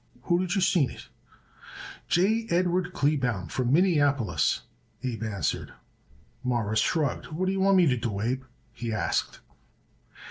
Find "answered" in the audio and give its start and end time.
5.23-5.73